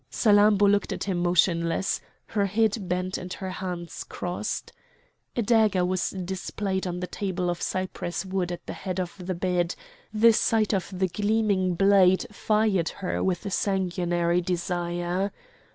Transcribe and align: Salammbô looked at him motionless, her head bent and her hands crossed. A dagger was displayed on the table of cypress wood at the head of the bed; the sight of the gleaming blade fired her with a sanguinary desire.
Salammbô 0.09 0.63
looked 0.67 0.91
at 0.91 1.03
him 1.03 1.19
motionless, 1.19 2.01
her 2.29 2.47
head 2.47 2.89
bent 2.89 3.19
and 3.19 3.31
her 3.33 3.51
hands 3.51 4.03
crossed. 4.03 4.71
A 5.35 5.43
dagger 5.43 5.85
was 5.85 6.09
displayed 6.09 6.87
on 6.87 7.01
the 7.01 7.05
table 7.05 7.51
of 7.51 7.61
cypress 7.61 8.25
wood 8.25 8.51
at 8.51 8.65
the 8.65 8.73
head 8.73 8.99
of 8.99 9.13
the 9.23 9.35
bed; 9.35 9.75
the 10.11 10.33
sight 10.33 10.73
of 10.73 10.89
the 10.91 11.07
gleaming 11.07 11.75
blade 11.75 12.25
fired 12.31 12.89
her 12.89 13.23
with 13.23 13.45
a 13.45 13.51
sanguinary 13.51 14.41
desire. 14.41 15.31